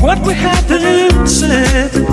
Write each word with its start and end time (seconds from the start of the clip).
what 0.00 0.18
we 0.26 0.34
had 0.34 0.60
to 0.68 1.26
said. 1.26 2.07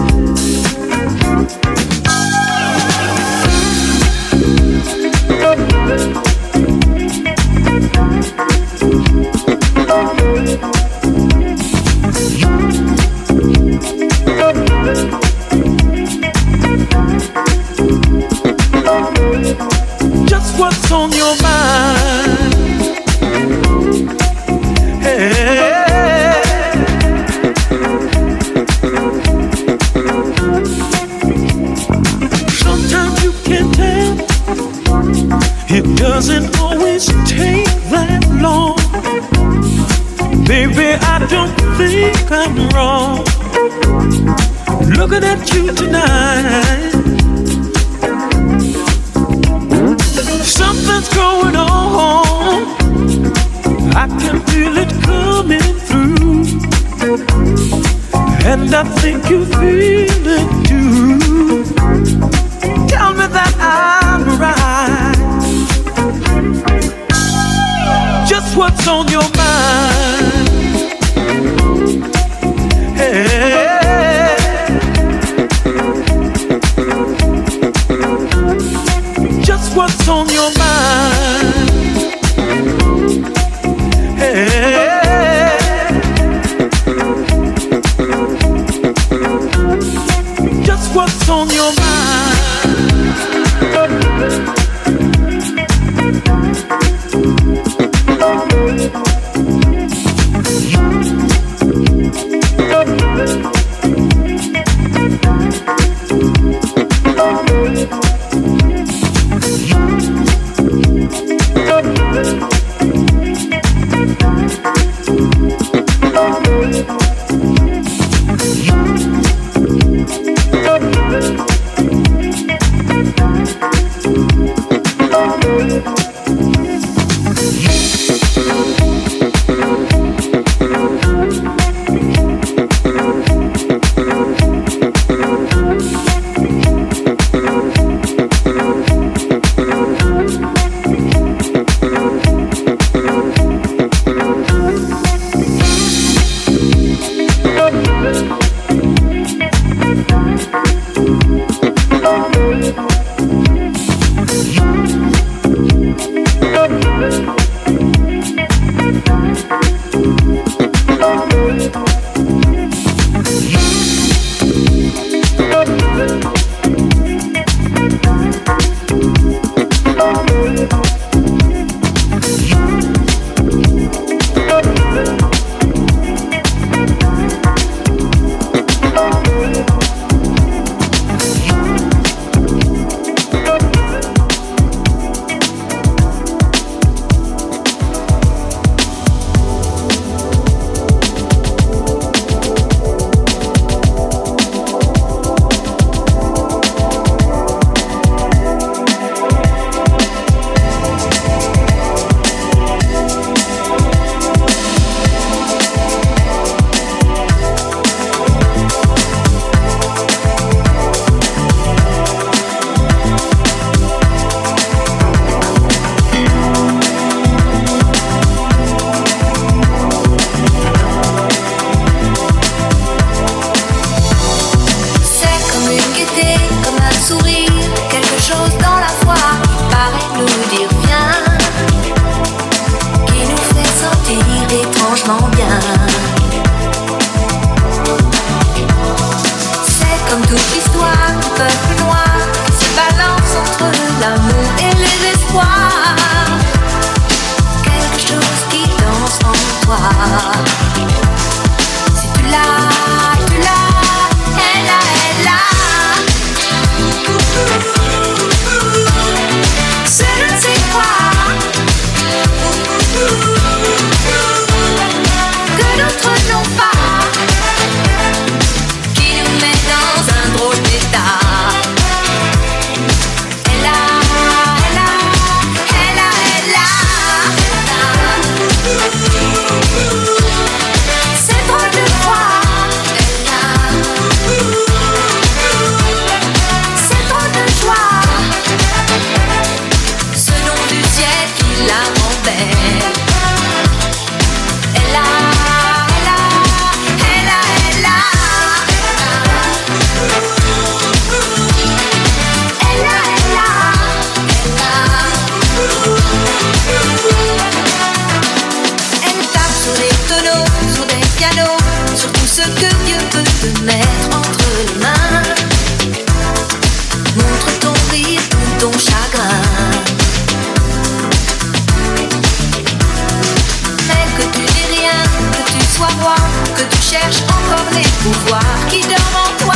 cherches 326.95 327.23
encore 327.23 327.69
les 327.73 327.87
pouvoirs 328.03 328.67
qui 328.69 328.81
dorment 328.81 329.23
en 329.25 329.43
toi. 329.43 329.53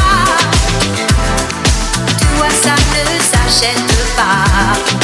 Toi, 2.35 2.47
ça 2.61 2.75
ne 2.75 3.19
s'achète 3.19 4.15
pas. 4.15 4.98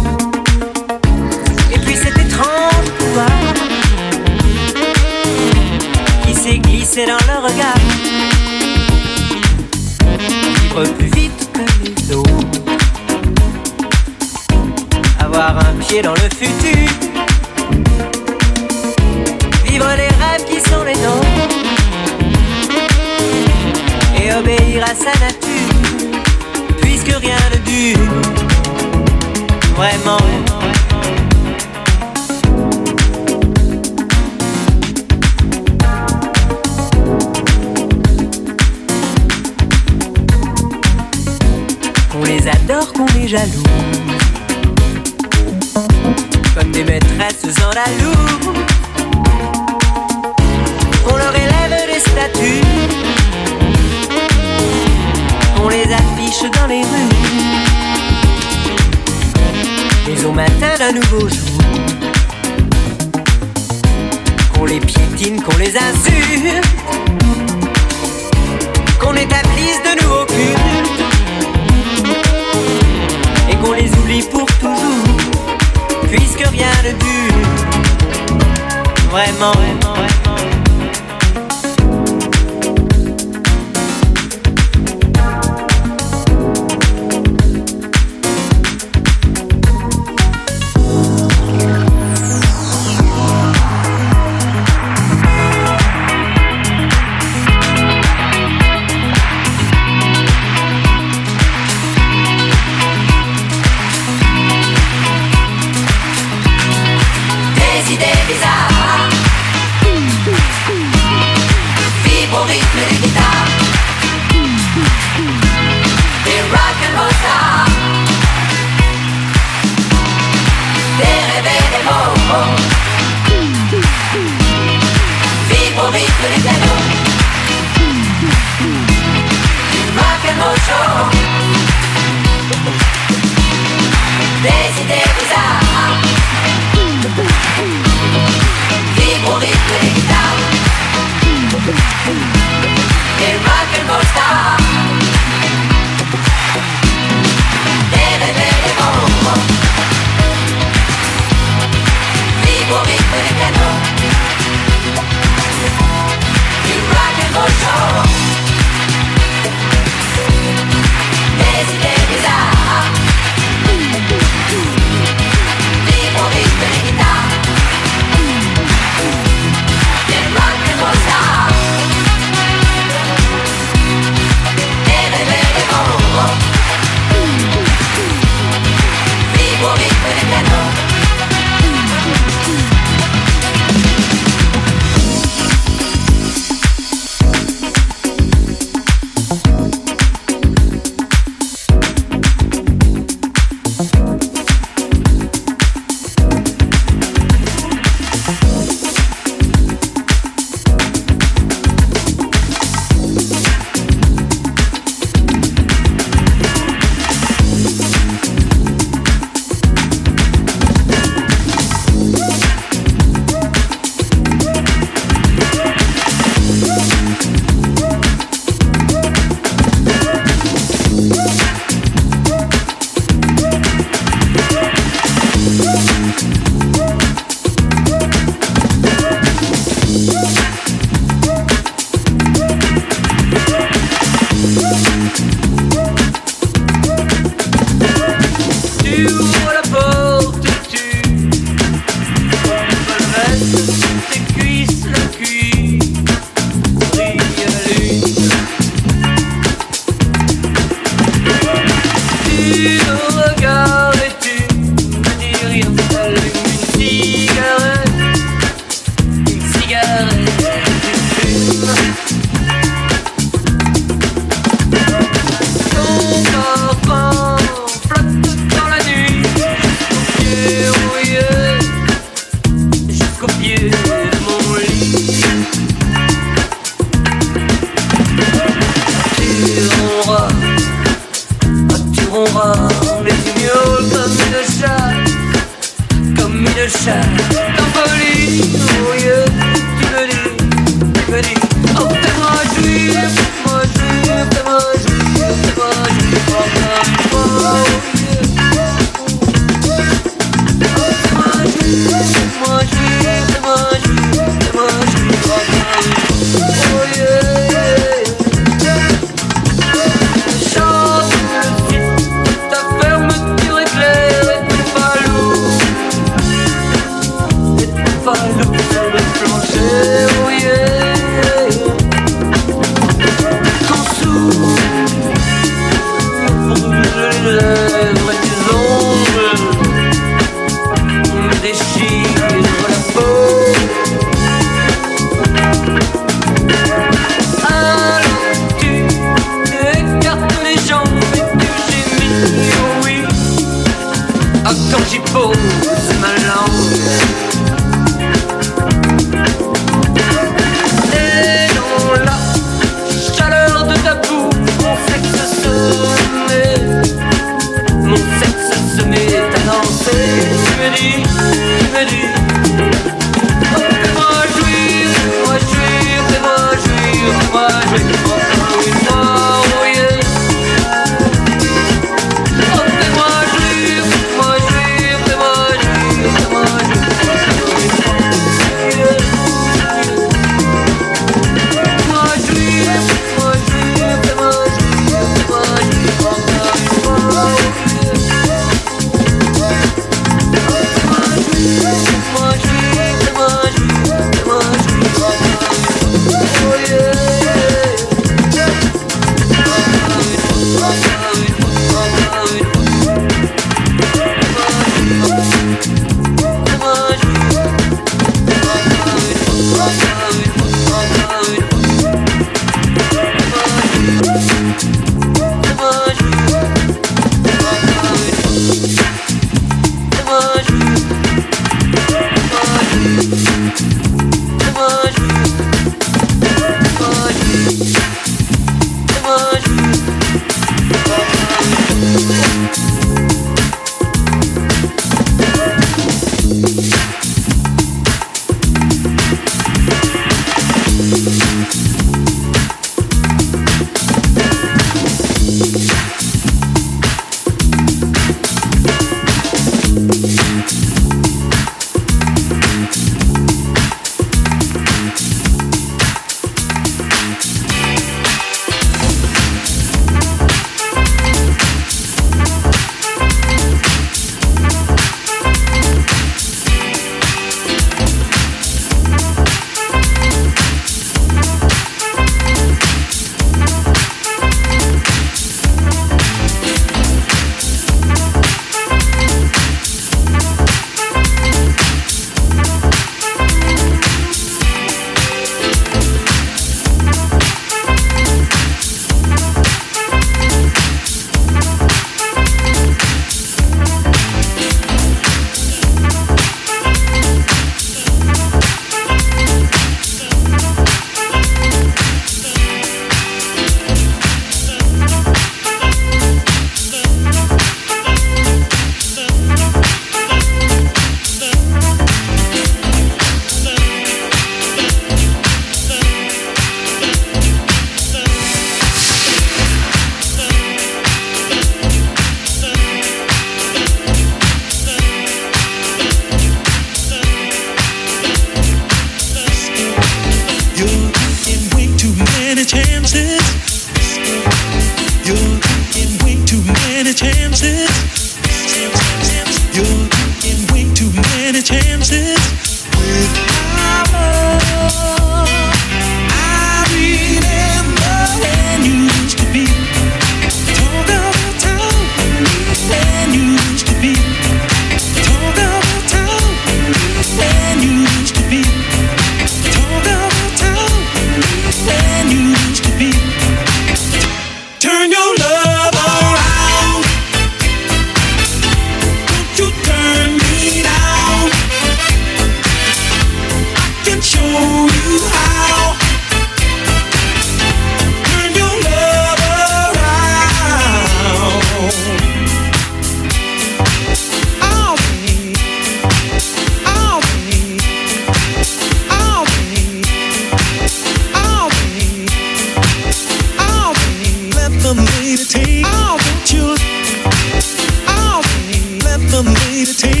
Tasty. 599.63 600.00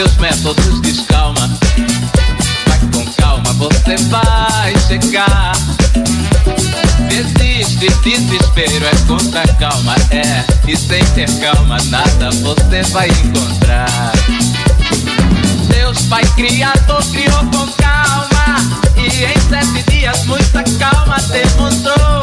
seus 0.00 0.16
métodos 0.16 0.80
descalma. 0.80 1.46
Vai 2.66 2.78
com 2.90 3.12
calma, 3.20 3.52
você 3.52 3.96
vai 4.08 4.74
chegar. 4.88 5.52
Desiste, 7.06 7.86
desespero 8.02 8.86
é 8.86 9.06
contra 9.06 9.46
calma, 9.56 9.94
é. 10.10 10.42
E 10.66 10.74
sem 10.74 11.04
ter 11.04 11.28
calma, 11.40 11.76
nada 11.90 12.30
você 12.42 12.82
vai 12.92 13.08
encontrar. 13.10 14.12
Deus, 15.68 16.00
Pai 16.06 16.24
Criador, 16.34 17.04
criou 17.10 17.44
com 17.52 17.70
calma. 17.72 18.56
E 18.96 19.24
em 19.24 19.40
sete 19.50 19.90
dias, 19.90 20.24
muita 20.24 20.64
calma 20.78 21.16
demonstrou. 21.28 22.22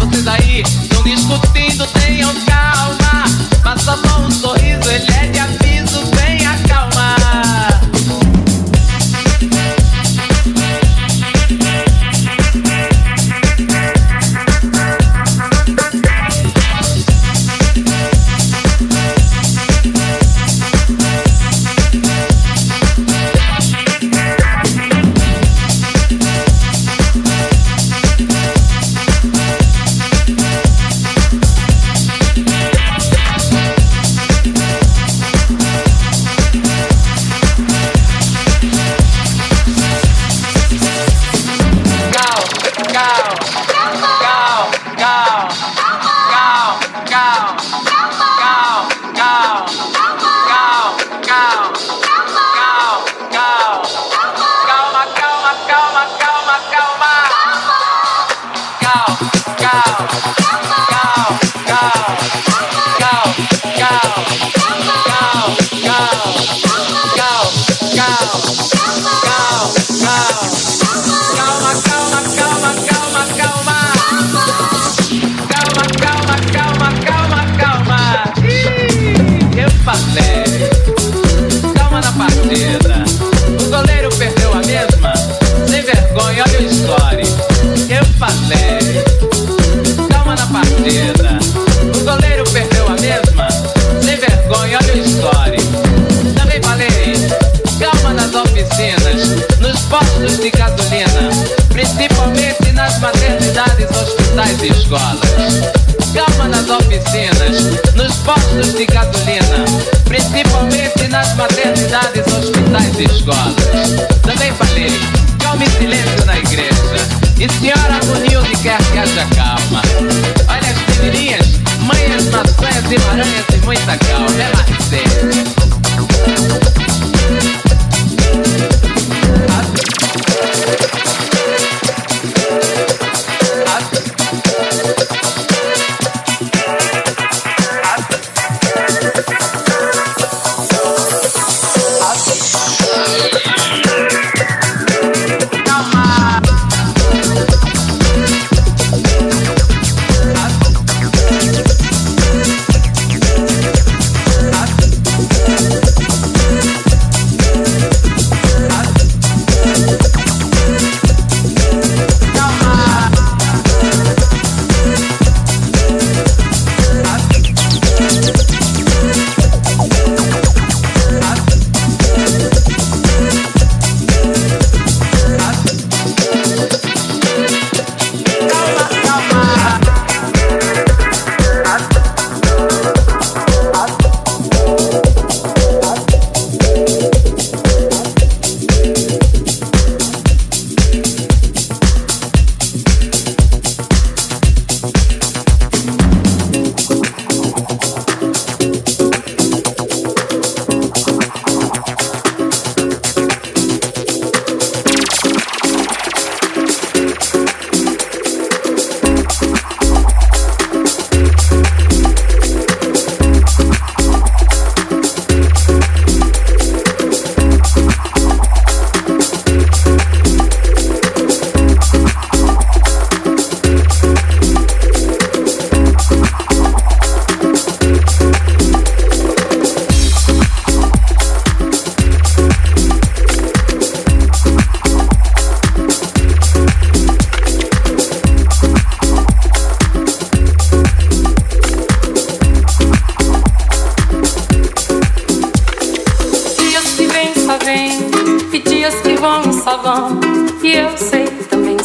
Vocês 0.00 0.26
aí 0.26 0.62
estão 0.62 1.02
discutindo, 1.04 1.86
tenham 1.92 2.34
calma. 2.44 3.24
Passa 3.62 3.96
só 4.04 4.18
um 4.18 4.30
sorriso, 4.32 4.90
ele 4.90 5.12
é 5.12 5.26
de 5.28 5.38
amor. 5.38 5.53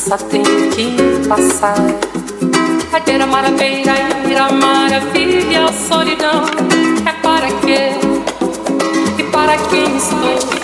passa 0.10 0.26
tem 0.26 0.43
que 0.43 1.28
passar. 1.28 1.76
Radeira, 2.91 3.28
marabeira, 3.28 3.93
ira, 4.28 4.51
maravilha, 4.51 5.66
a 5.66 5.74
solidão. 5.74 6.45
É 7.05 7.14
para 7.22 7.47
quê? 7.62 7.91
E 9.20 9.24
para 9.32 9.55
quem 9.70 9.97
estou? 9.97 10.59